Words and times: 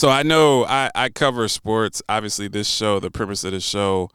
So 0.00 0.08
I 0.08 0.22
know 0.22 0.64
I, 0.64 0.90
I 0.94 1.10
cover 1.10 1.46
sports. 1.46 2.00
Obviously, 2.08 2.48
this 2.48 2.66
show, 2.66 3.00
the 3.00 3.10
premise 3.10 3.44
of 3.44 3.52
the 3.52 3.60
show, 3.60 4.08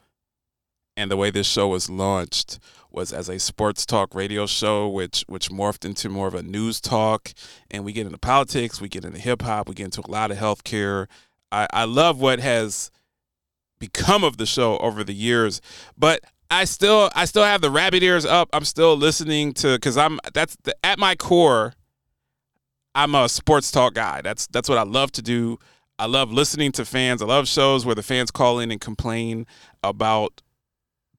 and 0.97 1.11
the 1.11 1.15
way 1.15 1.29
this 1.29 1.45
show 1.45 1.67
was 1.67 1.91
launched 1.91 2.57
was 2.89 3.13
as 3.13 3.29
a 3.29 3.37
sports 3.37 3.85
talk 3.85 4.15
radio 4.15 4.47
show, 4.47 4.89
which 4.89 5.23
which 5.27 5.49
morphed 5.51 5.85
into 5.85 6.09
more 6.09 6.27
of 6.27 6.33
a 6.33 6.41
news 6.41 6.81
talk. 6.81 7.33
And 7.69 7.85
we 7.85 7.93
get 7.93 8.07
into 8.07 8.17
politics, 8.17 8.81
we 8.81 8.89
get 8.89 9.05
into 9.05 9.19
hip 9.19 9.43
hop, 9.43 9.69
we 9.69 9.75
get 9.75 9.83
into 9.83 10.01
a 10.01 10.09
lot 10.09 10.31
of 10.31 10.37
healthcare. 10.37 11.05
I, 11.51 11.67
I 11.71 11.83
love 11.85 12.19
what 12.19 12.39
has 12.39 12.89
become 13.77 14.23
of 14.23 14.37
the 14.37 14.47
show 14.47 14.79
over 14.79 15.03
the 15.03 15.13
years, 15.13 15.61
but 15.95 16.19
I 16.49 16.65
still 16.65 17.11
I 17.13 17.25
still 17.25 17.43
have 17.43 17.61
the 17.61 17.69
rabbit 17.69 18.01
ears 18.01 18.25
up. 18.25 18.49
I'm 18.53 18.65
still 18.65 18.97
listening 18.97 19.53
to 19.53 19.75
because 19.75 19.97
I'm 19.97 20.19
that's 20.33 20.57
the, 20.63 20.75
at 20.83 20.97
my 20.97 21.13
core. 21.13 21.75
I'm 22.95 23.13
a 23.13 23.29
sports 23.29 23.69
talk 23.69 23.93
guy. 23.93 24.21
That's 24.23 24.47
that's 24.47 24.67
what 24.67 24.79
I 24.79 24.83
love 24.83 25.11
to 25.11 25.21
do. 25.21 25.59
I 25.97 26.07
love 26.07 26.31
listening 26.31 26.73
to 26.73 26.85
fans. 26.85 27.21
I 27.21 27.25
love 27.25 27.47
shows 27.47 27.85
where 27.85 27.95
the 27.95 28.03
fans 28.03 28.29
call 28.29 28.59
in 28.59 28.69
and 28.69 28.81
complain 28.81 29.47
about 29.81 30.41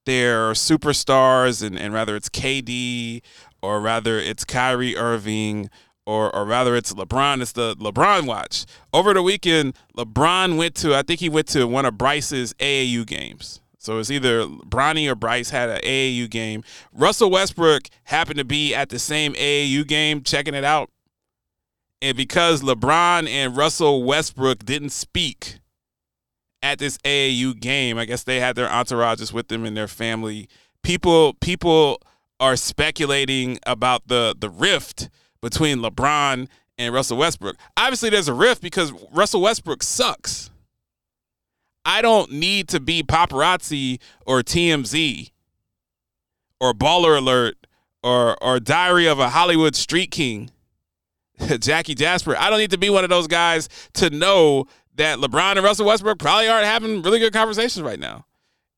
their 0.05 0.53
superstars 0.53 1.67
and, 1.67 1.79
and 1.79 1.95
rather 1.95 2.15
it's 2.15 2.29
KD 2.29 3.23
or 3.63 3.81
rather 3.81 4.19
it's 4.19 4.45
Kyrie 4.45 4.97
Irving 4.97 5.71
or 6.05 6.35
or 6.35 6.45
rather 6.45 6.77
it's 6.77 6.93
LeBron. 6.93 7.41
It's 7.41 7.53
the 7.53 7.75
LeBron 7.77 8.27
watch. 8.27 8.67
Over 8.93 9.15
the 9.15 9.23
weekend, 9.23 9.75
LeBron 9.97 10.59
went 10.59 10.75
to 10.77 10.95
I 10.95 11.03
think 11.03 11.21
he 11.21 11.29
went 11.29 11.49
to 11.49 11.67
one 11.67 11.87
of 11.87 11.97
Bryce's 11.97 12.53
AAU 12.55 13.07
games. 13.07 13.61
So 13.79 13.99
it's 13.99 14.11
either 14.11 14.47
Bronny 14.47 15.09
or 15.09 15.15
Bryce 15.15 15.51
had 15.51 15.71
an 15.71 15.81
AAU 15.81 16.29
game. 16.29 16.65
Russell 16.93 17.31
Westbrook 17.31 17.89
happened 18.05 18.39
to 18.39 18.45
be 18.45 18.75
at 18.75 18.89
the 18.89 18.99
same 18.99 19.33
AAU 19.35 19.87
game 19.87 20.23
checking 20.23 20.55
it 20.55 20.65
out. 20.65 20.91
And 22.03 22.17
because 22.17 22.63
LeBron 22.63 23.29
and 23.29 23.57
Russell 23.57 24.03
Westbrook 24.03 24.65
didn't 24.65 24.91
speak 24.91 25.59
at 26.63 26.79
this 26.79 26.99
AAU 26.99 27.59
game, 27.59 27.99
I 27.99 28.05
guess 28.05 28.23
they 28.23 28.41
had 28.41 28.57
their 28.57 28.69
entourages 28.69 29.33
with 29.33 29.49
them 29.49 29.65
and 29.65 29.77
their 29.77 29.89
family. 29.89 30.49
People 30.83 31.35
people 31.41 32.01
are 32.39 32.57
speculating 32.57 33.59
about 33.67 34.09
the 34.09 34.35
the 34.39 34.51
rift 34.51 35.09
between 35.41 35.79
LeBron 35.79 36.49
and 36.77 36.95
Russell 36.95 37.17
Westbrook. 37.17 37.57
Obviously 37.77 38.11
there's 38.11 38.29
a 38.29 38.35
rift 38.35 38.63
because 38.63 38.93
Russell 39.13 39.41
Westbrook 39.41 39.83
sucks. 39.83 40.51
I 41.85 42.03
don't 42.03 42.33
need 42.33 42.69
to 42.69 42.81
be 42.81 43.03
paparazzi 43.03 44.01
or 44.27 44.43
TMZ 44.43 45.31
or 46.61 46.75
Baller 46.75 47.17
Alert 47.19 47.67
or 48.03 48.37
or 48.43 48.61
Diary 48.61 49.07
of 49.07 49.19
a 49.19 49.31
Hollywood 49.31 49.75
Street 49.75 50.11
King 50.11 50.51
Jackie 51.61 51.95
Jasper. 51.95 52.37
I 52.37 52.51
don't 52.51 52.59
need 52.59 52.71
to 52.71 52.79
be 52.79 52.91
one 52.91 53.05
of 53.05 53.11
those 53.11 53.27
guys 53.27 53.69
to 53.95 54.11
know 54.11 54.67
that 54.95 55.19
LeBron 55.19 55.53
and 55.53 55.63
Russell 55.63 55.87
Westbrook 55.87 56.19
probably 56.19 56.49
aren't 56.49 56.67
having 56.67 57.03
really 57.03 57.19
good 57.19 57.33
conversations 57.33 57.83
right 57.83 58.01
now. 58.01 58.27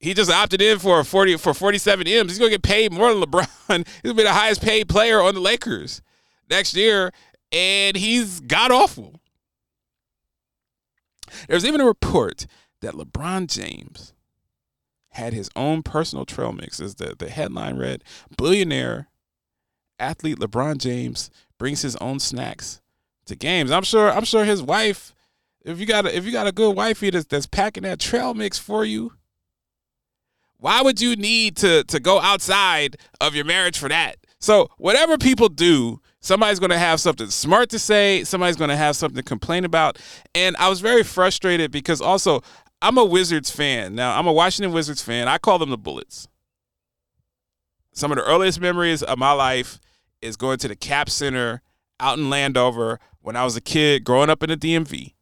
He 0.01 0.15
just 0.15 0.31
opted 0.31 0.63
in 0.63 0.79
for 0.79 1.03
40 1.03 1.37
for 1.39 1.55
47 1.55 2.07
M's. 2.07 2.31
He's 2.31 2.39
gonna 2.39 2.51
get 2.51 2.63
paid 2.63 2.93
more 2.93 3.13
than 3.13 3.23
LeBron. 3.23 3.49
He's 3.69 4.03
gonna 4.03 4.15
be 4.15 4.23
the 4.23 4.33
highest 4.33 4.63
paid 4.63 4.89
player 4.89 5.21
on 5.21 5.35
the 5.35 5.41
Lakers 5.41 6.03
next 6.49 6.75
year, 6.75 7.13
and 7.53 7.97
he's 7.97 8.41
god 8.41 8.71
awful. 8.71 9.21
There's 11.49 11.65
even 11.65 11.81
a 11.81 11.85
report 11.87 12.47
that 12.81 12.95
LeBron 12.95 13.49
James 13.49 14.15
had 15.11 15.33
his 15.33 15.51
own 15.57 15.83
personal 15.83 16.25
trail 16.25 16.53
mix. 16.53 16.81
As 16.81 16.95
the, 16.95 17.15
the 17.19 17.29
headline 17.29 17.77
read, 17.77 18.05
billionaire 18.37 19.09
athlete 19.99 20.39
LeBron 20.39 20.79
James 20.79 21.31
brings 21.59 21.83
his 21.83 21.97
own 21.97 22.21
snacks 22.21 22.81
to 23.27 23.37
games. 23.37 23.71
I'm 23.71 23.83
sure. 23.83 24.11
I'm 24.11 24.25
sure 24.25 24.45
his 24.45 24.63
wife. 24.63 25.15
If 25.65 25.81
you 25.81 25.87
got 25.87 26.07
a, 26.07 26.17
if 26.17 26.25
you 26.25 26.33
got 26.33 26.47
a 26.47 26.53
good 26.53 26.75
wifey 26.75 27.11
that's, 27.11 27.27
that's 27.27 27.47
packing 27.47 27.83
that 27.83 28.01
trail 28.01 28.33
mix 28.33 28.59
for 28.59 28.85
you, 28.85 29.13
why 30.59 30.83
would 30.83 31.01
you 31.01 31.17
need 31.17 31.57
to 31.59 31.85
to 31.85 32.01
go 32.01 32.21
outside 32.21 32.97
of 33.21 33.35
your 33.35 33.45
marriage 33.45 33.79
for 33.79 33.89
that? 33.89 34.17
So 34.41 34.71
whatever 34.79 35.19
people 35.19 35.49
do, 35.49 36.01
somebody's 36.21 36.61
going 36.61 36.71
to 36.71 36.79
have 36.79 37.01
something 37.01 37.29
smart 37.29 37.71
to 37.71 37.79
say. 37.79 38.25
Somebody's 38.25 38.57
going 38.57 38.71
to 38.71 38.77
have 38.77 38.97
something 38.97 39.17
to 39.17 39.23
complain 39.23 39.65
about. 39.65 39.99
And 40.35 40.57
I 40.59 40.69
was 40.69 40.81
very 40.81 41.03
frustrated 41.03 41.71
because 41.71 42.01
also 42.01 42.43
I'm 42.81 42.99
a 42.99 43.05
Wizards 43.05 43.51
fan. 43.51 43.95
Now 43.95 44.17
I'm 44.17 44.27
a 44.27 44.33
Washington 44.33 44.73
Wizards 44.73 45.03
fan. 45.03 45.29
I 45.29 45.39
call 45.39 45.59
them 45.59 45.71
the 45.71 45.79
Bullets. 45.79 46.29
Some 47.93 48.13
of 48.13 48.17
the 48.17 48.25
earliest 48.25 48.61
memories 48.61 49.03
of 49.03 49.19
my 49.19 49.33
life 49.33 49.81
is 50.23 50.37
going 50.37 50.59
to 50.59 50.69
the 50.69 50.77
Cap 50.77 51.11
Center 51.11 51.63
out 52.01 52.19
in 52.19 52.31
Landover 52.31 52.99
when 53.21 53.37
I 53.37 53.45
was 53.45 53.57
a 53.57 53.61
kid 53.61 54.05
growing 54.05 54.31
up 54.31 54.43
in 54.43 54.51
the 54.51 54.57
DMV. 54.57 55.15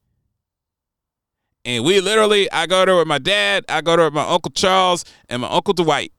And 1.65 1.85
we 1.85 2.01
literally, 2.01 2.51
I 2.53 2.67
go 2.67 2.85
there 2.85 2.97
with 2.97 3.09
my 3.09 3.19
dad, 3.19 3.65
I 3.69 3.81
go 3.81 3.97
there 3.97 4.07
with 4.07 4.15
my 4.15 4.29
Uncle 4.29 4.53
Charles 4.53 5.05
and 5.29 5.43
my 5.43 5.49
Uncle 5.51 5.75
Dwight. 5.75 6.13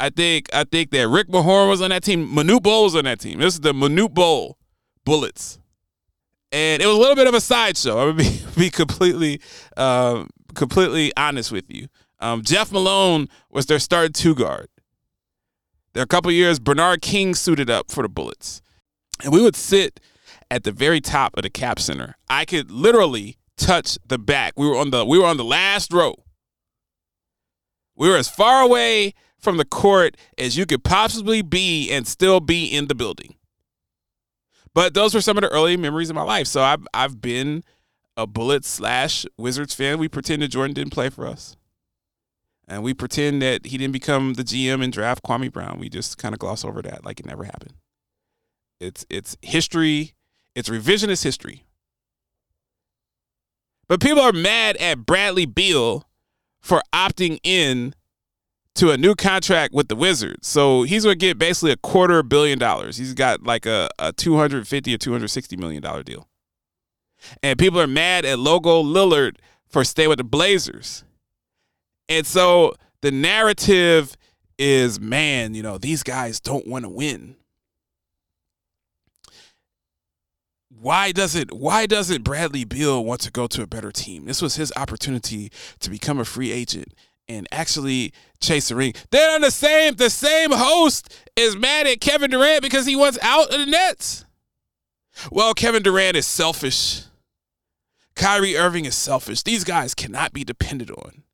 I 0.00 0.10
think 0.10 0.48
I 0.52 0.62
think 0.62 0.90
that 0.92 1.08
Rick 1.08 1.28
Mahorn 1.28 1.68
was 1.68 1.82
on 1.82 1.90
that 1.90 2.04
team. 2.04 2.28
Manute 2.32 2.62
Bol 2.62 2.84
was 2.84 2.94
on 2.94 3.04
that 3.04 3.18
team. 3.18 3.40
This 3.40 3.54
is 3.54 3.60
the 3.60 3.72
Manute 3.72 4.14
Bol 4.14 4.56
Bullets. 5.04 5.58
And 6.52 6.80
it 6.80 6.86
was 6.86 6.96
a 6.96 7.00
little 7.00 7.16
bit 7.16 7.26
of 7.26 7.34
a 7.34 7.40
sideshow. 7.40 7.98
I'm 7.98 8.16
gonna 8.16 8.30
be, 8.30 8.40
be 8.56 8.70
completely 8.70 9.40
uh, 9.76 10.24
completely 10.54 11.12
honest 11.16 11.50
with 11.50 11.64
you. 11.68 11.88
Um, 12.20 12.42
Jeff 12.42 12.70
Malone 12.70 13.28
was 13.50 13.66
their 13.66 13.80
starting 13.80 14.12
two 14.12 14.36
guard. 14.36 14.68
A 15.98 16.06
couple 16.06 16.30
years, 16.30 16.58
Bernard 16.58 17.02
King 17.02 17.34
suited 17.34 17.68
up 17.68 17.90
for 17.90 18.02
the 18.02 18.08
Bullets. 18.08 18.62
And 19.22 19.32
we 19.32 19.42
would 19.42 19.56
sit 19.56 20.00
at 20.50 20.64
the 20.64 20.72
very 20.72 21.00
top 21.00 21.36
of 21.36 21.42
the 21.42 21.50
cap 21.50 21.80
center. 21.80 22.16
I 22.30 22.44
could 22.44 22.70
literally 22.70 23.36
touch 23.56 23.98
the 24.06 24.18
back. 24.18 24.52
We 24.56 24.68
were 24.68 24.76
on 24.76 24.90
the 24.90 25.04
we 25.04 25.18
were 25.18 25.26
on 25.26 25.36
the 25.36 25.44
last 25.44 25.92
row. 25.92 26.14
We 27.96 28.08
were 28.08 28.16
as 28.16 28.28
far 28.28 28.62
away 28.62 29.14
from 29.38 29.56
the 29.56 29.64
court 29.64 30.16
as 30.38 30.56
you 30.56 30.66
could 30.66 30.84
possibly 30.84 31.42
be 31.42 31.90
and 31.90 32.06
still 32.06 32.38
be 32.38 32.66
in 32.66 32.86
the 32.86 32.94
building. 32.94 33.34
But 34.72 34.94
those 34.94 35.14
were 35.14 35.20
some 35.20 35.36
of 35.36 35.42
the 35.42 35.48
early 35.48 35.76
memories 35.76 36.10
of 36.10 36.16
my 36.16 36.22
life. 36.22 36.46
So 36.46 36.62
I've 36.62 36.86
I've 36.94 37.20
been 37.20 37.64
a 38.16 38.26
Bullets 38.26 38.68
slash 38.68 39.26
Wizards 39.36 39.74
fan. 39.74 39.98
We 39.98 40.08
pretended 40.08 40.52
Jordan 40.52 40.74
didn't 40.74 40.92
play 40.92 41.08
for 41.10 41.26
us 41.26 41.56
and 42.68 42.82
we 42.82 42.94
pretend 42.94 43.42
that 43.42 43.66
he 43.66 43.78
didn't 43.78 43.92
become 43.92 44.34
the 44.34 44.44
GM 44.44 44.84
and 44.84 44.92
draft 44.92 45.24
Kwame 45.24 45.50
Brown. 45.50 45.78
We 45.78 45.88
just 45.88 46.18
kind 46.18 46.34
of 46.34 46.38
gloss 46.38 46.64
over 46.64 46.82
that 46.82 47.04
like 47.04 47.18
it 47.18 47.26
never 47.26 47.44
happened. 47.44 47.74
It's 48.80 49.06
it's 49.10 49.36
history. 49.42 50.14
It's 50.54 50.68
revisionist 50.68 51.24
history. 51.24 51.64
But 53.88 54.00
people 54.00 54.22
are 54.22 54.32
mad 54.32 54.76
at 54.76 55.06
Bradley 55.06 55.46
Beal 55.46 56.06
for 56.60 56.82
opting 56.92 57.38
in 57.42 57.94
to 58.74 58.90
a 58.90 58.96
new 58.96 59.14
contract 59.14 59.72
with 59.72 59.88
the 59.88 59.96
Wizards. 59.96 60.46
So 60.46 60.82
he's 60.82 61.04
going 61.04 61.18
to 61.18 61.26
get 61.26 61.38
basically 61.38 61.72
a 61.72 61.76
quarter 61.76 62.22
billion 62.22 62.58
dollars. 62.58 62.98
He's 62.98 63.14
got 63.14 63.42
like 63.42 63.66
a, 63.66 63.88
a 63.98 64.12
250 64.12 64.94
or 64.94 64.98
260 64.98 65.56
million 65.56 65.82
dollar 65.82 66.02
deal. 66.02 66.28
And 67.42 67.58
people 67.58 67.80
are 67.80 67.88
mad 67.88 68.24
at 68.24 68.38
Logo 68.38 68.82
Lillard 68.82 69.36
for 69.66 69.84
staying 69.84 70.10
with 70.10 70.18
the 70.18 70.24
Blazers. 70.24 71.04
And 72.08 72.26
so 72.26 72.74
the 73.00 73.10
narrative 73.10 74.16
is 74.58 74.98
man, 74.98 75.54
you 75.54 75.62
know, 75.62 75.78
these 75.78 76.02
guys 76.02 76.40
don't 76.40 76.66
want 76.66 76.84
to 76.84 76.88
win. 76.88 77.36
Why 80.80 81.10
doesn't 81.10 81.52
why 81.52 81.86
doesn't 81.86 82.22
Bradley 82.22 82.64
Beal 82.64 83.04
want 83.04 83.20
to 83.22 83.32
go 83.32 83.46
to 83.48 83.62
a 83.62 83.66
better 83.66 83.90
team? 83.90 84.26
This 84.26 84.40
was 84.40 84.56
his 84.56 84.72
opportunity 84.76 85.50
to 85.80 85.90
become 85.90 86.20
a 86.20 86.24
free 86.24 86.52
agent 86.52 86.94
and 87.28 87.48
actually 87.50 88.12
chase 88.40 88.70
a 88.70 88.76
ring. 88.76 88.94
Then 89.10 89.34
on 89.34 89.40
the 89.40 89.50
same 89.50 89.96
the 89.96 90.10
same 90.10 90.52
host 90.52 91.12
is 91.36 91.56
mad 91.56 91.86
at 91.86 92.00
Kevin 92.00 92.30
Durant 92.30 92.62
because 92.62 92.86
he 92.86 92.94
wants 92.94 93.18
out 93.22 93.52
of 93.52 93.58
the 93.58 93.66
Nets. 93.66 94.24
Well, 95.32 95.52
Kevin 95.52 95.82
Durant 95.82 96.16
is 96.16 96.26
selfish. 96.26 97.02
Kyrie 98.14 98.56
Irving 98.56 98.84
is 98.84 98.96
selfish. 98.96 99.42
These 99.42 99.64
guys 99.64 99.94
cannot 99.94 100.32
be 100.32 100.44
depended 100.44 100.90
on. 100.90 101.24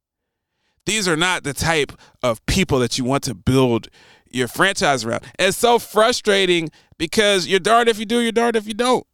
These 0.86 1.08
are 1.08 1.16
not 1.16 1.44
the 1.44 1.54
type 1.54 1.92
of 2.22 2.44
people 2.46 2.78
that 2.80 2.98
you 2.98 3.04
want 3.04 3.24
to 3.24 3.34
build 3.34 3.88
your 4.30 4.48
franchise 4.48 5.04
around. 5.04 5.24
It's 5.38 5.56
so 5.56 5.78
frustrating 5.78 6.70
because 6.98 7.46
you're 7.46 7.60
darned 7.60 7.88
if 7.88 7.98
you 7.98 8.04
do, 8.04 8.20
you're 8.20 8.32
darned 8.32 8.56
if 8.56 8.66
you 8.66 8.74
don't. 8.74 9.06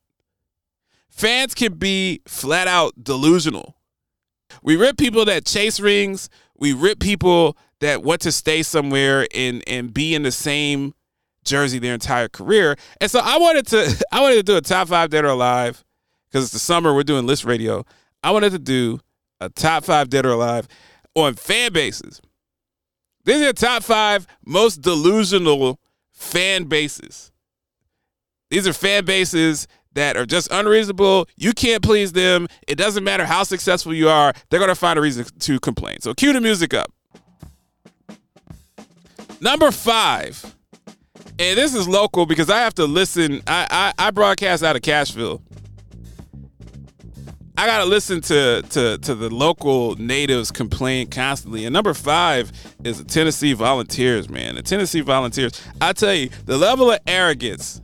Fans 1.08 1.54
can 1.54 1.74
be 1.74 2.22
flat 2.26 2.66
out 2.66 2.94
delusional. 3.02 3.76
We 4.62 4.76
rip 4.76 4.96
people 4.96 5.24
that 5.26 5.44
chase 5.44 5.78
rings. 5.78 6.28
We 6.56 6.72
rip 6.72 6.98
people 6.98 7.56
that 7.80 8.02
want 8.02 8.20
to 8.22 8.32
stay 8.32 8.62
somewhere 8.62 9.26
and 9.34 9.62
and 9.66 9.92
be 9.92 10.14
in 10.14 10.22
the 10.22 10.32
same 10.32 10.94
jersey 11.44 11.78
their 11.78 11.94
entire 11.94 12.28
career. 12.28 12.76
And 13.00 13.10
so 13.10 13.20
I 13.20 13.38
wanted 13.38 13.66
to 13.68 14.04
I 14.12 14.20
wanted 14.20 14.36
to 14.36 14.42
do 14.42 14.56
a 14.56 14.60
top 14.60 14.88
five 14.88 15.10
dead 15.10 15.24
or 15.24 15.28
alive 15.28 15.84
because 16.28 16.44
it's 16.44 16.52
the 16.52 16.58
summer. 16.58 16.94
We're 16.94 17.02
doing 17.02 17.26
list 17.26 17.44
radio. 17.44 17.84
I 18.22 18.30
wanted 18.30 18.52
to 18.52 18.58
do 18.58 19.00
a 19.40 19.48
top 19.48 19.84
five 19.84 20.10
dead 20.10 20.26
or 20.26 20.30
alive 20.30 20.68
on 21.14 21.34
fan 21.34 21.72
bases. 21.72 22.20
These 23.24 23.42
are 23.42 23.46
the 23.46 23.52
top 23.52 23.82
five 23.82 24.26
most 24.44 24.80
delusional 24.80 25.78
fan 26.12 26.64
bases. 26.64 27.32
These 28.50 28.66
are 28.66 28.72
fan 28.72 29.04
bases 29.04 29.68
that 29.92 30.16
are 30.16 30.26
just 30.26 30.48
unreasonable. 30.50 31.28
You 31.36 31.52
can't 31.52 31.82
please 31.82 32.12
them. 32.12 32.46
It 32.66 32.76
doesn't 32.76 33.04
matter 33.04 33.24
how 33.24 33.42
successful 33.42 33.94
you 33.94 34.08
are, 34.08 34.32
they're 34.48 34.60
going 34.60 34.68
to 34.68 34.74
find 34.74 34.98
a 34.98 35.02
reason 35.02 35.24
to 35.40 35.60
complain. 35.60 36.00
So 36.00 36.14
cue 36.14 36.32
the 36.32 36.40
music 36.40 36.74
up. 36.74 36.92
Number 39.40 39.70
five, 39.70 40.54
and 41.38 41.56
this 41.56 41.74
is 41.74 41.88
local 41.88 42.26
because 42.26 42.50
I 42.50 42.58
have 42.58 42.74
to 42.74 42.84
listen. 42.84 43.42
I, 43.46 43.92
I, 43.98 44.06
I 44.06 44.10
broadcast 44.10 44.62
out 44.62 44.76
of 44.76 44.82
Cashville. 44.82 45.40
I 47.60 47.66
gotta 47.66 47.84
listen 47.84 48.22
to, 48.22 48.62
to 48.70 48.96
to 48.96 49.14
the 49.14 49.28
local 49.28 49.94
natives 49.96 50.50
complain 50.50 51.08
constantly. 51.08 51.66
And 51.66 51.74
number 51.74 51.92
five 51.92 52.50
is 52.84 52.96
the 52.96 53.04
Tennessee 53.04 53.52
Volunteers, 53.52 54.30
man. 54.30 54.54
The 54.54 54.62
Tennessee 54.62 55.02
Volunteers. 55.02 55.60
I 55.78 55.92
tell 55.92 56.14
you, 56.14 56.30
the 56.46 56.56
level 56.56 56.90
of 56.90 57.00
arrogance 57.06 57.82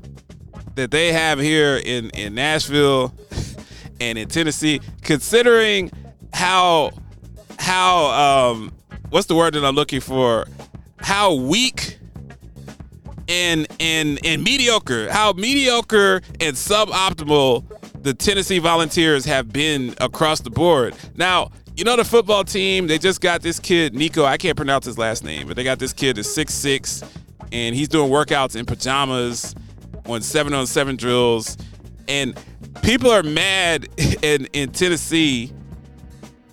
that 0.76 0.90
they 0.90 1.12
have 1.12 1.38
here 1.38 1.76
in 1.76 2.08
in 2.14 2.34
Nashville 2.34 3.14
and 4.00 4.17
in 4.17 4.28
Tennessee, 4.28 4.81
considering 5.02 5.90
how 6.32 6.93
how 7.58 8.52
um 8.55 8.72
what's 9.11 9.26
the 9.26 9.34
word 9.34 9.52
that 9.52 9.62
I'm 9.62 9.75
looking 9.75 10.00
for? 10.00 10.46
How 11.00 11.34
weak 11.34 11.99
and 13.29 13.67
and 13.79 14.19
and 14.25 14.43
mediocre, 14.43 15.12
how 15.12 15.34
mediocre 15.34 16.22
and 16.40 16.56
suboptimal 16.56 17.85
the 18.06 18.14
Tennessee 18.14 18.61
Volunteers 18.61 19.25
have 19.25 19.53
been 19.53 19.93
across 20.00 20.38
the 20.38 20.49
board. 20.49 20.94
Now, 21.17 21.50
you 21.75 21.82
know 21.82 21.97
the 21.97 22.05
football 22.05 22.44
team, 22.44 22.87
they 22.87 22.99
just 22.99 23.20
got 23.20 23.43
this 23.43 23.58
kid, 23.58 23.97
Nico, 23.97 24.25
I 24.25 24.37
can't 24.37 24.56
pronounce 24.56 24.87
his 24.87 24.97
last 24.97 25.25
name, 25.25 25.49
but 25.49 25.56
they 25.56 25.64
got 25.64 25.81
this 25.81 25.93
kid 25.93 26.14
that's 26.14 26.32
six 26.32 26.55
six, 26.55 27.03
and 27.50 27.75
he's 27.75 27.88
doing 27.88 28.08
workouts 28.08 28.55
in 28.55 28.64
pajamas 28.64 29.56
on 30.06 30.23
seven 30.23 30.55
on 30.55 30.69
seven 30.69 30.94
drills. 30.94 31.56
And 32.06 32.41
people 32.81 33.11
are 33.11 33.25
mad 33.25 33.88
in, 34.23 34.47
in 34.53 34.70
Tennessee 34.70 35.53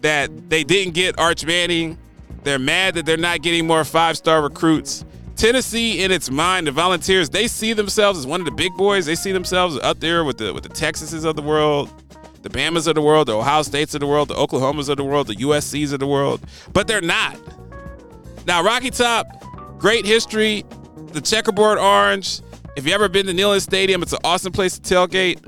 that 0.02 0.50
they 0.50 0.64
didn't 0.64 0.96
get 0.96 1.20
Arch 1.20 1.46
Manning. 1.46 2.00
They're 2.44 2.58
mad 2.58 2.96
that 2.96 3.06
they're 3.06 3.16
not 3.16 3.44
getting 3.44 3.68
more 3.68 3.84
five 3.84 4.18
star 4.18 4.42
recruits. 4.42 5.06
Tennessee, 5.36 6.04
in 6.04 6.12
its 6.12 6.30
mind, 6.30 6.68
the 6.68 6.72
Volunteers, 6.72 7.30
they 7.30 7.48
see 7.48 7.74
themselves 7.74 8.20
as 8.20 8.28
one 8.28 8.40
of 8.42 8.46
the 8.46 8.52
big 8.52 8.74
boys. 8.76 9.06
They 9.06 9.16
see 9.16 9.32
themselves 9.32 9.78
up 9.80 10.00
there 10.00 10.24
with 10.24 10.38
the 10.38 10.54
with 10.54 10.64
the 10.64 10.70
Texases 10.70 11.26
of 11.26 11.36
the 11.36 11.42
world, 11.42 11.92
the 12.44 12.50
Bamas 12.50 12.88
of 12.88 12.96
the 12.96 13.02
world, 13.02 13.28
the 13.28 13.38
Ohio 13.38 13.64
States 13.64 13.94
of 13.94 14.00
the 14.00 14.08
world, 14.08 14.28
the 14.30 14.36
Oklahomas 14.36 14.90
of 14.90 14.98
the 14.98 15.04
world, 15.04 15.28
the 15.28 15.36
USCs 15.36 15.92
of 15.94 16.00
the 16.00 16.08
world. 16.08 16.42
But 16.72 16.88
they're 16.88 17.02
not. 17.02 17.40
Now, 18.46 18.64
Rocky 18.64 18.90
Top, 18.90 19.26
great 19.80 20.06
history, 20.06 20.66
the 21.08 21.22
checkerboard 21.22 21.78
orange. 21.78 22.42
If 22.76 22.88
you 22.88 22.94
ever 22.94 23.08
been 23.08 23.26
to 23.28 23.34
Neyland 23.34 23.62
Stadium, 23.62 24.02
it's 24.02 24.14
an 24.14 24.20
awesome 24.24 24.52
place 24.52 24.78
to 24.78 24.82
tailgate. 24.82 25.40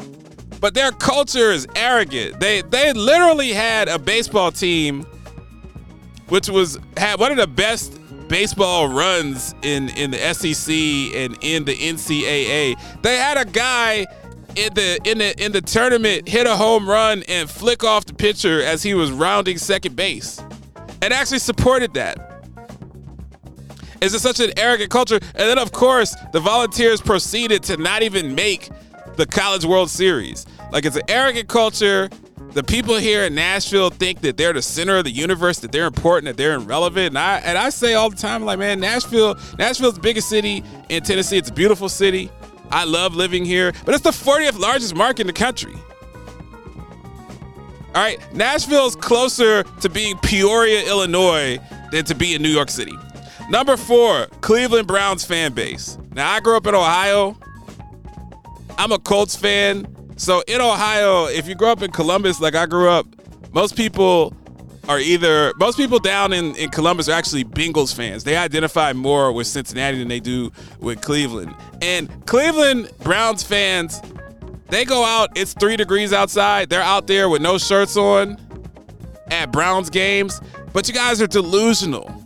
But 0.60 0.74
their 0.74 0.92
culture 0.92 1.52
is 1.52 1.68
arrogant. 1.76 2.40
They 2.40 2.62
they 2.62 2.94
literally 2.94 3.52
had 3.52 3.88
a 3.88 4.00
baseball 4.00 4.52
team, 4.52 5.06
which 6.30 6.50
was 6.50 6.80
had 6.98 7.20
one 7.20 7.32
of 7.32 7.38
the 7.38 7.48
best 7.48 8.00
baseball 8.36 8.90
runs 8.90 9.56
in 9.62 9.88
in 9.92 10.12
the 10.12 10.18
SEC 10.34 10.70
and 11.16 11.38
in 11.40 11.64
the 11.64 11.74
NCAA. 11.74 12.76
They 13.02 13.16
had 13.16 13.38
a 13.38 13.46
guy 13.46 14.06
in 14.58 14.74
the 14.74 15.00
in 15.06 15.20
the 15.20 15.42
in 15.42 15.54
the 15.54 15.62
tournament 15.62 16.28
hit 16.28 16.46
a 16.46 16.54
home 16.58 16.86
run 16.86 17.24
and 17.30 17.50
flick 17.50 17.86
off 17.86 18.04
the 18.04 18.14
pitcher 18.14 18.62
as 18.62 18.84
he 18.84 18.94
was 18.94 19.10
rounding 19.10 19.58
second 19.58 19.96
base, 19.96 20.44
and 21.02 21.14
actually 21.14 21.40
supported 21.40 21.94
that. 21.94 22.44
Is 24.02 24.14
it 24.14 24.20
such 24.20 24.42
an 24.42 24.52
arrogant 24.58 24.92
culture? 24.92 25.20
And 25.22 25.50
then 25.50 25.58
of 25.58 25.72
course 25.72 26.14
the 26.34 26.42
Volunteers 26.42 27.00
proceeded 27.00 27.64
to 27.64 27.78
not 27.78 28.04
even 28.04 28.36
make 28.36 28.70
the 29.16 29.26
College 29.26 29.64
World 29.64 29.90
Series. 29.90 30.46
Like 30.74 30.84
it's 30.84 30.98
an 30.98 31.04
arrogant 31.08 31.48
culture 31.48 32.10
the 32.56 32.64
people 32.64 32.96
here 32.96 33.26
in 33.26 33.36
Nashville 33.36 33.90
think 33.90 34.22
that 34.22 34.38
they're 34.38 34.54
the 34.54 34.62
center 34.62 34.96
of 34.98 35.04
the 35.04 35.12
universe, 35.12 35.60
that 35.60 35.74
they're 35.74 35.86
important, 35.86 36.26
that 36.26 36.38
they're 36.38 36.54
irrelevant. 36.54 37.08
And 37.08 37.20
I 37.20 37.40
and 37.40 37.58
I 37.58 37.70
say 37.70 37.96
all 37.96 38.10
the 38.10 38.16
time, 38.16 38.46
like, 38.46 38.58
man, 38.58 38.80
Nashville, 38.80 39.36
Nashville's 39.60 39.96
the 39.96 40.02
biggest 40.02 40.30
city 40.30 40.64
in 40.88 41.04
Tennessee. 41.04 41.38
It's 41.38 41.50
a 41.50 41.54
beautiful 41.54 41.90
city. 41.90 42.32
I 42.72 42.86
love 42.86 43.14
living 43.14 43.44
here, 43.44 43.74
but 43.84 43.94
it's 43.94 44.06
the 44.06 44.12
40th 44.12 44.58
largest 44.58 44.96
market 44.96 45.22
in 45.22 45.28
the 45.28 45.34
country. 45.34 45.74
All 47.94 48.02
right, 48.02 48.18
Nashville's 48.34 48.96
closer 48.96 49.64
to 49.82 49.90
being 49.90 50.18
Peoria, 50.20 50.88
Illinois, 50.88 51.60
than 51.92 52.06
to 52.06 52.16
be 52.16 52.36
in 52.36 52.42
New 52.42 52.50
York 52.50 52.70
City. 52.70 52.98
Number 53.50 53.76
four, 53.76 54.28
Cleveland 54.40 54.88
Browns 54.88 55.26
fan 55.26 55.52
base. 55.52 55.98
Now, 56.14 56.32
I 56.32 56.40
grew 56.40 56.56
up 56.56 56.68
in 56.68 56.74
Ohio. 56.74 57.38
I'm 58.78 58.94
a 58.94 59.00
Colts 59.00 59.36
fan. 59.36 59.95
So 60.18 60.44
in 60.48 60.62
Ohio, 60.62 61.26
if 61.26 61.48
you 61.48 61.56
grow 61.56 61.72
up 61.72 61.82
in 61.82 61.92
Columbus, 61.92 62.40
like 62.40 62.56
I 62.56 62.66
grew 62.66 62.90
up, 62.90 63.06
most 63.54 63.76
people 63.76 64.34
are 64.88 65.00
either 65.00 65.52
most 65.58 65.78
people 65.78 66.00
down 66.00 66.32
in, 66.32 66.56
in 66.56 66.70
Columbus 66.70 67.10
are 67.10 67.14
actually 67.14 67.44
Bengals 67.44 67.94
fans. 67.94 68.24
They 68.24 68.38
identify 68.38 68.94
more 68.94 69.32
with 69.32 69.48
Cincinnati 69.48 69.98
than 70.00 70.08
they 70.08 70.20
do 70.20 70.52
with 70.80 71.02
Cleveland. 71.02 71.54
And 71.82 72.26
Cleveland 72.26 72.92
Browns 73.00 73.44
fans, 73.44 74.02
they 74.70 74.86
go 74.86 75.04
out, 75.04 75.38
it's 75.38 75.54
three 75.54 75.76
degrees 75.76 76.14
outside. 76.14 76.70
They're 76.70 76.82
out 76.82 77.08
there 77.08 77.30
with 77.30 77.42
no 77.42 77.58
shirts 77.58 77.98
on 77.98 78.38
at 79.32 79.52
Browns 79.52 79.90
games. 79.90 80.40
But 80.72 80.88
you 80.88 80.94
guys 80.94 81.22
are 81.22 81.28
delusional. 81.28 82.25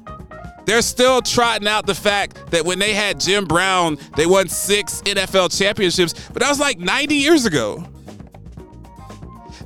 They're 0.70 0.84
still 0.84 1.24
trotting 1.24 1.68
out 1.68 1.88
the 1.88 1.96
fact 1.96 2.52
that 2.52 2.64
when 2.64 2.78
they 2.78 2.94
had 2.94 3.20
Jim 3.20 3.46
Brown, 3.46 3.98
they 4.16 4.28
won 4.28 4.48
six 4.48 5.02
NFL 5.02 5.58
championships, 5.58 6.14
but 6.28 6.44
that 6.44 6.48
was 6.48 6.60
like 6.60 6.78
90 6.78 7.16
years 7.16 7.48
ago. 7.48 7.84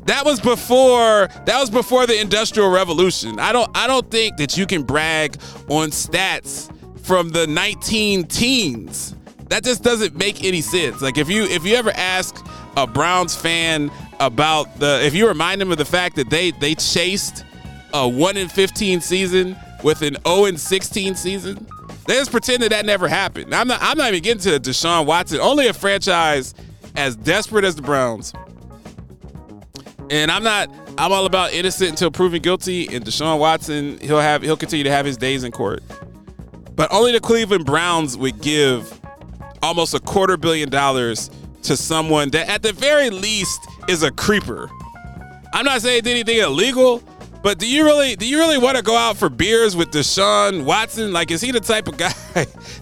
That 0.06 0.24
was 0.24 0.40
before 0.40 1.28
that 1.28 1.60
was 1.60 1.70
before 1.70 2.08
the 2.08 2.18
industrial 2.18 2.70
revolution. 2.70 3.38
I 3.38 3.52
don't 3.52 3.70
I 3.76 3.86
don't 3.86 4.10
think 4.10 4.38
that 4.38 4.56
you 4.56 4.66
can 4.66 4.84
brag 4.84 5.36
on 5.68 5.90
stats 5.90 6.74
from 7.06 7.32
the 7.32 7.48
19 7.48 8.24
teens. 8.28 9.14
That 9.50 9.66
just 9.66 9.84
doesn't 9.84 10.16
make 10.16 10.46
any 10.46 10.62
sense. 10.62 11.02
Like 11.02 11.18
if 11.18 11.30
you 11.30 11.44
if 11.44 11.66
you 11.66 11.76
ever 11.76 11.92
ask 11.96 12.34
a 12.78 12.88
Browns 12.88 13.36
fan 13.36 13.92
about 14.22 14.80
the 14.80 15.06
if 15.06 15.14
you 15.14 15.28
remind 15.28 15.60
them 15.60 15.70
of 15.70 15.78
the 15.78 15.84
fact 15.84 16.16
that 16.16 16.30
they 16.30 16.52
they 16.52 16.76
chased 16.76 17.44
a 17.94 18.08
1 18.08 18.38
in 18.38 18.48
15 18.48 19.02
season 19.02 19.58
with 19.84 20.02
an 20.02 20.18
0 20.26 20.56
16 20.56 21.16
season. 21.16 21.68
They 22.06 22.16
just 22.16 22.32
pretend 22.32 22.64
that 22.64 22.70
that 22.72 22.86
never 22.86 23.08
happened. 23.08 23.54
I'm 23.54 23.68
not. 23.68 23.80
I'm 23.82 23.98
not 23.98 24.10
even 24.10 24.24
getting 24.24 24.42
to 24.42 24.60
Deshaun 24.60 25.06
Watson. 25.06 25.40
Only 25.40 25.68
a 25.68 25.74
franchise 25.74 26.54
as 26.96 27.16
desperate 27.16 27.64
as 27.66 27.76
the 27.76 27.82
Browns. 27.82 28.34
And 30.10 30.30
I'm 30.32 30.44
not. 30.44 30.70
I'm 30.98 31.12
all 31.12 31.26
about 31.26 31.54
innocent 31.54 31.92
until 31.92 32.12
proven 32.12 32.42
guilty. 32.42 32.94
And 32.94 33.06
Deshaun 33.06 33.40
Watson, 33.40 34.00
he'll 34.00 34.20
have. 34.20 34.42
He'll 34.42 34.58
continue 34.58 34.84
to 34.84 34.92
have 34.92 35.06
his 35.06 35.18
days 35.18 35.44
in 35.44 35.52
court. 35.52 35.82
But 36.76 36.92
only 36.92 37.12
the 37.12 37.20
Cleveland 37.20 37.66
Browns 37.66 38.18
would 38.18 38.42
give 38.42 39.00
almost 39.62 39.94
a 39.94 40.00
quarter 40.00 40.36
billion 40.36 40.70
dollars 40.70 41.30
to 41.64 41.78
someone 41.78 42.30
that, 42.32 42.50
at 42.50 42.64
the 42.64 42.74
very 42.74 43.10
least, 43.10 43.66
is 43.88 44.04
a 44.04 44.12
creeper. 44.12 44.70
I'm 45.54 45.66
not 45.66 45.82
saying 45.82 46.06
anything 46.06 46.40
illegal, 46.40 47.02
but 47.44 47.60
do 47.60 47.68
you 47.68 47.84
really 47.84 48.16
do 48.16 48.26
you 48.26 48.40
really 48.40 48.58
want 48.58 48.78
to 48.78 48.82
go 48.82 48.96
out 48.96 49.18
for 49.18 49.28
beers 49.28 49.76
with 49.76 49.92
Deshaun 49.92 50.64
Watson? 50.64 51.12
Like, 51.12 51.30
is 51.30 51.42
he 51.42 51.52
the 51.52 51.60
type 51.60 51.90
of 51.90 51.98
guy 51.98 52.14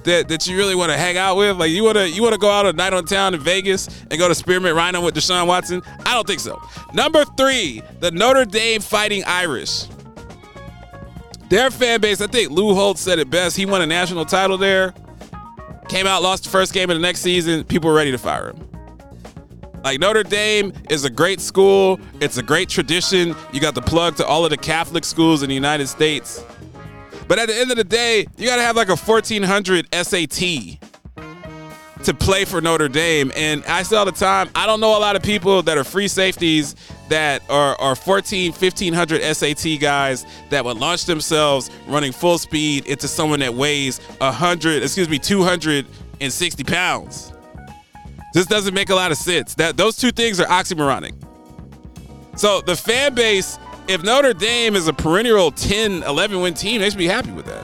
that, 0.04 0.28
that 0.30 0.48
you 0.48 0.56
really 0.56 0.76
want 0.76 0.92
to 0.92 0.98
hang 0.98 1.18
out 1.18 1.36
with? 1.36 1.58
Like, 1.58 1.72
you 1.72 1.84
want 1.84 1.98
to 1.98 2.08
you 2.08 2.22
want 2.22 2.34
to 2.34 2.40
go 2.40 2.50
out 2.50 2.68
a 2.68 2.74
night 2.74 2.94
on 2.94 3.06
town 3.06 3.34
in 3.34 3.42
Vegas 3.42 3.88
and 4.10 4.20
go 4.20 4.28
to 4.28 4.36
Spearmint 4.36 4.76
Rhino 4.76 5.02
with 5.02 5.16
Deshaun 5.16 5.48
Watson? 5.48 5.82
I 6.06 6.14
don't 6.14 6.28
think 6.28 6.40
so. 6.40 6.62
Number 6.94 7.26
three, 7.36 7.82
the 8.00 8.12
Notre 8.12 8.46
Dame 8.46 8.82
Fighting 8.82 9.24
Irish. 9.26 9.88
Their 11.50 11.72
fan 11.72 12.00
base, 12.00 12.22
I 12.22 12.28
think 12.28 12.52
Lou 12.52 12.74
Holtz 12.74 13.02
said 13.02 13.20
it 13.20 13.30
best. 13.30 13.58
He 13.58 13.66
won 13.66 13.82
a 13.82 13.88
national 13.88 14.26
title 14.26 14.58
there. 14.58 14.94
Came 15.90 16.08
out, 16.08 16.22
lost 16.22 16.46
the 16.46 16.50
first 16.50 16.72
game 16.72 16.90
of 16.90 16.96
the 16.96 17.02
next 17.02 17.20
season. 17.20 17.66
People 17.66 17.90
were 17.90 17.96
ready 17.96 18.12
to 18.12 18.18
fire 18.18 18.52
him. 18.52 18.71
Like 19.84 20.00
Notre 20.00 20.24
Dame 20.24 20.74
is 20.90 21.06
a 21.06 21.10
great 21.10 21.40
school. 21.40 22.00
It's 22.20 22.38
a 22.38 22.44
great 22.44 22.70
tradition. 22.70 23.36
You 23.52 23.60
got 23.60 23.76
the 23.76 23.82
plug 23.82 24.16
to 24.18 24.26
all 24.26 24.44
of 24.46 24.52
the 24.52 24.58
Catholic 24.58 25.04
schools 25.04 25.42
in 25.42 25.50
the 25.50 25.56
United 25.56 25.88
States. 25.88 26.44
But 27.28 27.40
at 27.40 27.48
the 27.48 27.56
end 27.56 27.72
of 27.72 27.78
the 27.78 27.84
day, 27.84 28.28
you 28.38 28.48
got 28.48 28.58
to 28.58 28.62
have 28.62 28.76
like 28.76 28.90
a 28.90 28.96
1400 28.96 29.88
SAT 29.94 30.80
to 32.04 32.14
play 32.14 32.46
for 32.46 32.62
Notre 32.62 32.88
Dame. 32.88 33.32
And 33.36 33.64
I 33.66 33.84
say 33.84 33.96
all 33.96 34.06
the 34.06 34.12
time, 34.12 34.50
I 34.56 34.66
don't 34.66 34.82
know 34.82 34.98
a 34.98 35.00
lot 35.00 35.16
of 35.16 35.24
people 35.24 35.62
that 35.64 35.78
are 35.78 35.84
free 35.84 36.08
safeties 36.08 36.76
that 37.10 37.42
are, 37.50 37.76
are 37.80 37.96
14, 37.96 38.52
1500 38.52 39.36
SAT 39.36 39.80
guys 39.80 40.26
that 40.50 40.64
would 40.66 40.78
launch 40.78 41.06
themselves 41.06 41.70
running 41.88 42.12
full 42.12 42.38
speed 42.38 42.86
into 42.88 43.08
someone 43.08 43.40
that 43.40 43.54
weighs 43.54 44.00
100, 44.20 44.84
excuse 44.84 45.10
me, 45.10 45.20
260 45.20 46.64
pounds. 46.64 47.32
This 48.34 48.46
doesn't 48.46 48.74
make 48.74 48.90
a 48.90 48.96
lot 48.96 49.12
of 49.12 49.18
sense. 49.18 49.56
That 49.56 49.78
those 49.78 49.98
two 49.98 50.12
things 50.12 50.40
are 50.40 50.48
oxymoronic. 50.48 51.14
So 52.38 52.62
the 52.62 52.76
fan 52.76 53.14
base, 53.14 53.60
if 53.88 54.04
Notre 54.04 54.34
Dame 54.34 54.76
is 54.76 54.88
a 54.88 54.94
perennial 54.94 55.52
10, 55.52 56.04
11 56.04 56.42
win 56.42 56.54
team, 56.54 56.82
they 56.82 56.90
should 56.90 56.98
be 56.98 57.08
happy 57.08 57.32
with 57.32 57.46
that. 57.46 57.64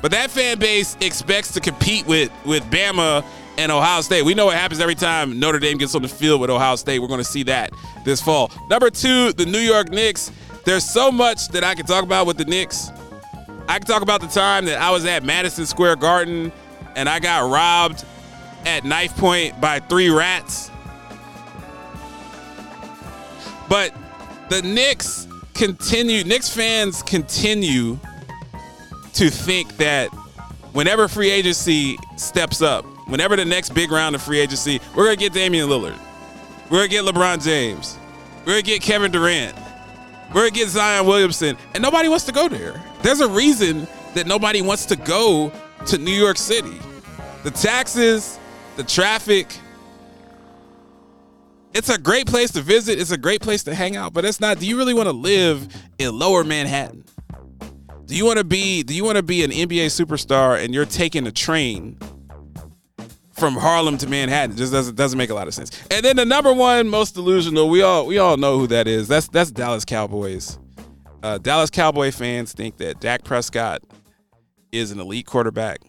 But 0.00 0.10
that 0.12 0.30
fan 0.30 0.58
base 0.58 0.96
expects 1.00 1.52
to 1.54 1.60
compete 1.60 2.06
with 2.06 2.30
with 2.44 2.62
Bama 2.64 3.24
and 3.56 3.72
Ohio 3.72 4.00
State. 4.02 4.24
We 4.24 4.34
know 4.34 4.46
what 4.46 4.56
happens 4.56 4.80
every 4.80 4.94
time 4.94 5.40
Notre 5.40 5.58
Dame 5.58 5.78
gets 5.78 5.94
on 5.94 6.02
the 6.02 6.08
field 6.08 6.40
with 6.40 6.50
Ohio 6.50 6.76
State. 6.76 7.00
We're 7.00 7.08
going 7.08 7.18
to 7.18 7.24
see 7.24 7.42
that 7.44 7.72
this 8.04 8.20
fall. 8.20 8.52
Number 8.70 8.90
two, 8.90 9.32
the 9.32 9.46
New 9.46 9.58
York 9.58 9.90
Knicks. 9.90 10.30
There's 10.64 10.84
so 10.84 11.10
much 11.10 11.48
that 11.48 11.64
I 11.64 11.74
can 11.74 11.86
talk 11.86 12.04
about 12.04 12.26
with 12.26 12.36
the 12.36 12.44
Knicks. 12.44 12.90
I 13.68 13.78
can 13.78 13.86
talk 13.86 14.02
about 14.02 14.20
the 14.20 14.28
time 14.28 14.66
that 14.66 14.80
I 14.80 14.90
was 14.90 15.04
at 15.04 15.24
Madison 15.24 15.66
Square 15.66 15.96
Garden 15.96 16.52
and 16.94 17.08
I 17.08 17.18
got 17.18 17.50
robbed 17.50 18.04
at 18.66 18.84
knife 18.84 19.16
point 19.16 19.60
by 19.60 19.80
three 19.80 20.10
rats. 20.10 20.70
But 23.68 23.94
the 24.48 24.62
Knicks 24.62 25.26
continue, 25.54 26.24
Knicks 26.24 26.48
fans 26.48 27.02
continue 27.02 27.98
to 29.14 29.30
think 29.30 29.76
that 29.76 30.08
whenever 30.72 31.08
free 31.08 31.30
agency 31.30 31.98
steps 32.16 32.62
up, 32.62 32.84
whenever 33.08 33.36
the 33.36 33.44
next 33.44 33.74
big 33.74 33.90
round 33.90 34.14
of 34.14 34.22
free 34.22 34.38
agency, 34.38 34.80
we're 34.94 35.04
gonna 35.04 35.16
get 35.16 35.32
Damian 35.32 35.68
Lillard, 35.68 35.98
we're 36.70 36.78
gonna 36.78 36.88
get 36.88 37.04
LeBron 37.04 37.42
James, 37.42 37.98
we're 38.46 38.52
gonna 38.52 38.62
get 38.62 38.80
Kevin 38.80 39.10
Durant, 39.10 39.56
we're 40.28 40.42
gonna 40.42 40.50
get 40.50 40.68
Zion 40.68 41.06
Williamson, 41.06 41.56
and 41.74 41.82
nobody 41.82 42.08
wants 42.08 42.24
to 42.26 42.32
go 42.32 42.48
there. 42.48 42.80
There's 43.02 43.20
a 43.20 43.28
reason 43.28 43.86
that 44.14 44.26
nobody 44.26 44.62
wants 44.62 44.86
to 44.86 44.96
go 44.96 45.52
to 45.86 45.98
New 45.98 46.12
York 46.12 46.36
City. 46.38 46.78
The 47.42 47.50
taxes, 47.50 48.38
the 48.78 48.84
traffic. 48.84 49.58
It's 51.74 51.90
a 51.90 51.98
great 51.98 52.26
place 52.26 52.52
to 52.52 52.62
visit. 52.62 53.00
It's 53.00 53.10
a 53.10 53.18
great 53.18 53.42
place 53.42 53.64
to 53.64 53.74
hang 53.74 53.96
out, 53.96 54.14
but 54.14 54.24
it's 54.24 54.40
not. 54.40 54.60
Do 54.60 54.66
you 54.66 54.78
really 54.78 54.94
want 54.94 55.08
to 55.08 55.12
live 55.12 55.68
in 55.98 56.16
Lower 56.16 56.44
Manhattan? 56.44 57.04
Do 58.06 58.16
you 58.16 58.24
want 58.24 58.38
to 58.38 58.44
be? 58.44 58.84
Do 58.84 58.94
you 58.94 59.04
want 59.04 59.16
to 59.16 59.22
be 59.22 59.42
an 59.42 59.50
NBA 59.50 59.86
superstar 59.86 60.62
and 60.62 60.72
you're 60.72 60.86
taking 60.86 61.26
a 61.26 61.32
train 61.32 61.98
from 63.32 63.54
Harlem 63.54 63.98
to 63.98 64.08
Manhattan? 64.08 64.52
It 64.52 64.58
just 64.58 64.72
doesn't 64.72 64.94
doesn't 64.94 65.18
make 65.18 65.30
a 65.30 65.34
lot 65.34 65.48
of 65.48 65.54
sense. 65.54 65.72
And 65.90 66.04
then 66.04 66.16
the 66.16 66.24
number 66.24 66.52
one 66.52 66.88
most 66.88 67.16
delusional, 67.16 67.68
we 67.68 67.82
all 67.82 68.06
we 68.06 68.18
all 68.18 68.36
know 68.36 68.58
who 68.60 68.68
that 68.68 68.86
is. 68.86 69.08
That's 69.08 69.28
that's 69.28 69.50
Dallas 69.50 69.84
Cowboys. 69.84 70.58
Uh, 71.22 71.38
Dallas 71.38 71.68
Cowboy 71.68 72.12
fans 72.12 72.52
think 72.52 72.76
that 72.76 73.00
Dak 73.00 73.24
Prescott 73.24 73.82
is 74.70 74.92
an 74.92 75.00
elite 75.00 75.26
quarterback. 75.26 75.80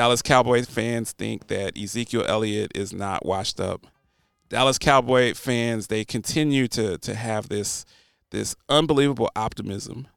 Dallas 0.00 0.22
Cowboys 0.22 0.64
fans 0.64 1.12
think 1.12 1.48
that 1.48 1.76
Ezekiel 1.76 2.24
Elliott 2.26 2.72
is 2.74 2.90
not 2.90 3.26
washed 3.26 3.60
up. 3.60 3.86
Dallas 4.48 4.78
Cowboy 4.78 5.34
fans 5.34 5.88
they 5.88 6.06
continue 6.06 6.68
to 6.68 6.96
to 6.96 7.14
have 7.14 7.50
this 7.50 7.84
this 8.30 8.56
unbelievable 8.70 9.30
optimism 9.36 10.08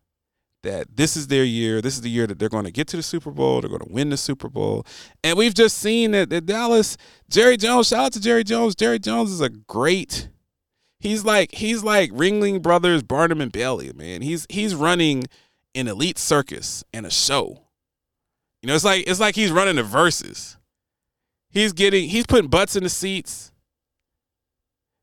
that 0.61 0.95
this 0.95 1.17
is 1.17 1.27
their 1.27 1.43
year. 1.43 1.81
This 1.81 1.95
is 1.95 2.01
the 2.01 2.09
year 2.09 2.25
that 2.27 2.39
they're 2.39 2.47
going 2.47 2.63
to 2.63 2.71
get 2.71 2.87
to 2.87 2.95
the 2.95 3.03
Super 3.03 3.29
Bowl. 3.29 3.59
They're 3.59 3.69
going 3.69 3.85
to 3.85 3.93
win 3.93 4.09
the 4.09 4.15
Super 4.15 4.47
Bowl. 4.47 4.85
And 5.21 5.37
we've 5.37 5.53
just 5.53 5.77
seen 5.77 6.11
that, 6.11 6.29
that 6.29 6.45
Dallas, 6.45 6.95
Jerry 7.29 7.57
Jones, 7.57 7.89
shout 7.89 8.05
out 8.05 8.13
to 8.13 8.21
Jerry 8.21 8.45
Jones. 8.45 8.75
Jerry 8.75 8.99
Jones 8.99 9.31
is 9.31 9.41
a 9.41 9.49
great 9.49 10.29
He's 11.01 11.25
like 11.25 11.51
he's 11.51 11.83
like 11.83 12.09
Ringling 12.11 12.61
Brothers, 12.61 13.03
Barnum 13.03 13.41
and 13.41 13.51
Bailey, 13.51 13.91
man. 13.91 14.21
He's 14.21 14.47
he's 14.47 14.75
running 14.75 15.25
an 15.75 15.89
elite 15.89 16.17
circus 16.17 16.85
and 16.93 17.05
a 17.05 17.11
show. 17.11 17.63
You 18.63 18.67
know, 18.67 18.75
it's 18.75 18.85
like 18.85 19.03
it's 19.07 19.19
like 19.19 19.35
he's 19.35 19.51
running 19.51 19.75
the 19.75 19.83
verses. 19.83 20.57
He's 21.49 21.73
getting 21.73 22.07
he's 22.07 22.25
putting 22.25 22.49
butts 22.49 22.77
in 22.77 22.83
the 22.83 22.89
seats. 22.89 23.51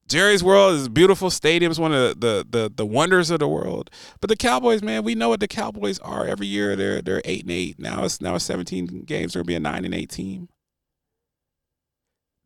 Jerry's 0.09 0.43
World 0.43 0.75
is 0.75 0.89
beautiful 0.89 1.31
stadium. 1.31 1.71
It's 1.71 1.79
one 1.79 1.93
of 1.93 2.19
the, 2.19 2.45
the, 2.49 2.59
the 2.59 2.73
the 2.75 2.87
wonders 2.87 3.31
of 3.31 3.39
the 3.39 3.47
world. 3.47 3.91
But 4.23 4.31
the 4.31 4.37
Cowboys, 4.37 4.83
man, 4.83 5.05
we 5.05 5.15
know 5.15 5.29
what 5.29 5.41
the 5.41 5.47
Cowboys 5.47 5.99
are. 5.99 6.27
Every 6.27 6.47
year 6.47 6.75
they're 6.75 7.03
they're 7.03 7.21
eight 7.27 7.43
and 7.43 7.51
eight. 7.51 7.79
Now 7.79 8.05
it's 8.05 8.23
now 8.23 8.35
it's 8.35 8.47
17 8.47 9.05
games. 9.05 9.35
They're 9.35 9.43
gonna 9.43 9.49
be 9.49 9.55
a 9.57 9.61
nine 9.61 9.85
and 9.85 9.95
eight 9.95 10.09
team. 10.09 10.49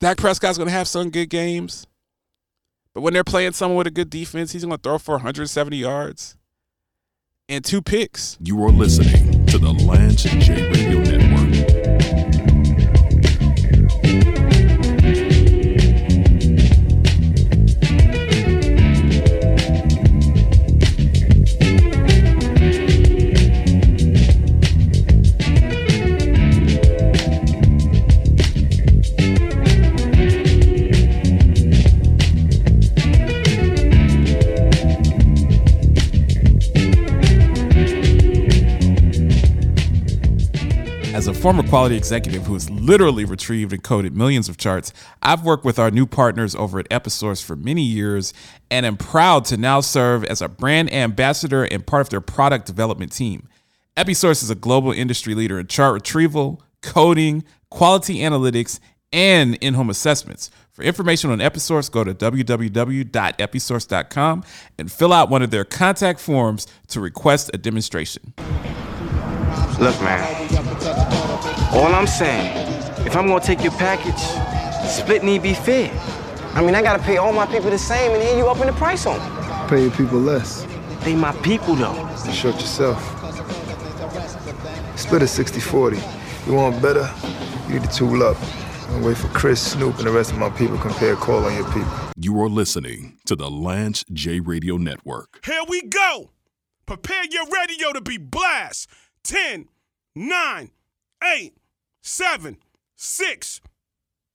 Dak 0.00 0.16
Prescott's 0.16 0.58
gonna 0.58 0.72
have 0.72 0.88
some 0.88 1.10
good 1.10 1.30
games. 1.30 1.86
But 2.92 3.02
when 3.02 3.14
they're 3.14 3.22
playing 3.22 3.52
someone 3.52 3.78
with 3.78 3.86
a 3.86 3.92
good 3.92 4.10
defense, 4.10 4.50
he's 4.50 4.64
to 4.64 4.78
throw 4.78 4.98
for 4.98 5.12
170 5.12 5.76
yards 5.76 6.36
and 7.48 7.64
two 7.64 7.82
picks. 7.82 8.38
You 8.40 8.62
are 8.64 8.70
listening 8.70 9.46
to 9.46 9.58
the 9.58 9.70
Lance 9.70 10.22
J 10.22 10.70
Radio 10.70 11.00
Network. 11.00 12.53
Former 41.44 41.68
quality 41.68 41.94
executive 41.94 42.46
who 42.46 42.54
has 42.54 42.70
literally 42.70 43.26
retrieved 43.26 43.74
and 43.74 43.82
coded 43.82 44.16
millions 44.16 44.48
of 44.48 44.56
charts, 44.56 44.94
I've 45.20 45.44
worked 45.44 45.62
with 45.62 45.78
our 45.78 45.90
new 45.90 46.06
partners 46.06 46.54
over 46.54 46.78
at 46.78 46.88
Episource 46.88 47.44
for 47.44 47.54
many 47.54 47.82
years 47.82 48.32
and 48.70 48.86
am 48.86 48.96
proud 48.96 49.44
to 49.46 49.56
now 49.58 49.82
serve 49.82 50.24
as 50.24 50.40
a 50.40 50.48
brand 50.48 50.90
ambassador 50.90 51.64
and 51.64 51.86
part 51.86 52.00
of 52.00 52.08
their 52.08 52.22
product 52.22 52.64
development 52.64 53.12
team. 53.12 53.46
Episource 53.94 54.42
is 54.42 54.48
a 54.48 54.54
global 54.54 54.90
industry 54.90 55.34
leader 55.34 55.60
in 55.60 55.66
chart 55.66 55.92
retrieval, 55.92 56.62
coding, 56.80 57.44
quality 57.68 58.20
analytics, 58.20 58.80
and 59.12 59.56
in-home 59.56 59.90
assessments. 59.90 60.50
For 60.72 60.82
information 60.82 61.30
on 61.30 61.40
Episource, 61.40 61.90
go 61.90 62.04
to 62.04 62.14
www.episource.com 62.14 64.44
and 64.78 64.90
fill 64.90 65.12
out 65.12 65.28
one 65.28 65.42
of 65.42 65.50
their 65.50 65.66
contact 65.66 66.20
forms 66.20 66.66
to 66.88 67.00
request 67.00 67.50
a 67.52 67.58
demonstration. 67.58 68.32
Look, 69.78 70.00
man. 70.00 71.33
All 71.74 71.92
I'm 71.92 72.06
saying, 72.06 72.56
if 73.04 73.16
I'm 73.16 73.26
gonna 73.26 73.40
take 73.40 73.62
your 73.62 73.72
package, 73.72 74.20
split 74.88 75.24
need 75.24 75.42
be 75.42 75.54
fair. 75.54 75.90
I 76.54 76.62
mean, 76.62 76.74
I 76.74 76.82
gotta 76.82 77.02
pay 77.02 77.16
all 77.16 77.32
my 77.32 77.46
people 77.46 77.68
the 77.70 77.78
same, 77.78 78.12
and 78.12 78.22
here 78.22 78.36
you 78.36 78.46
upping 78.46 78.66
the 78.66 78.72
price 78.74 79.06
on 79.06 79.18
them. 79.18 79.68
Pay 79.68 79.82
your 79.82 79.90
people 79.90 80.18
less. 80.18 80.66
They 81.00 81.14
my 81.16 81.32
people 81.42 81.74
though. 81.74 81.94
You 82.24 82.32
short 82.32 82.54
yourself. 82.54 83.02
Split 84.96 85.22
it 85.22 85.26
60-40. 85.26 86.46
You 86.46 86.54
want 86.54 86.80
better? 86.80 87.12
You 87.66 87.80
need 87.80 87.90
to 87.90 87.96
tool 87.96 88.22
up. 88.22 88.36
And 88.90 89.04
wait 89.04 89.16
for 89.16 89.28
Chris, 89.28 89.72
Snoop, 89.72 89.96
and 89.98 90.06
the 90.06 90.12
rest 90.12 90.30
of 90.30 90.38
my 90.38 90.50
people 90.50 90.76
to 90.76 90.82
compare 90.82 91.14
a 91.14 91.16
call 91.16 91.44
on 91.44 91.54
your 91.54 91.66
people. 91.72 91.92
You 92.16 92.40
are 92.40 92.48
listening 92.48 93.18
to 93.26 93.34
the 93.34 93.50
Lance 93.50 94.04
J 94.12 94.38
Radio 94.38 94.76
Network. 94.76 95.40
Here 95.44 95.62
we 95.68 95.82
go. 95.82 96.30
Prepare 96.86 97.24
your 97.30 97.46
radio 97.46 97.92
to 97.92 98.00
be 98.00 98.16
blast. 98.16 98.88
10, 99.24 99.68
9, 100.14 100.70
8, 101.22 101.54
7, 102.04 102.58
6, 102.96 103.60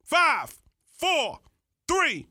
5, 0.04 0.58
4, 0.98 1.40
3, 1.88 2.28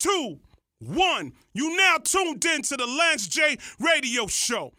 2, 0.00 0.38
1. 0.80 1.32
You 1.54 1.76
now 1.76 1.98
tuned 2.02 2.44
in 2.44 2.62
to 2.62 2.76
the 2.76 2.86
Lance 2.86 3.28
J 3.28 3.56
Radio 3.78 4.26
Show. 4.26 4.72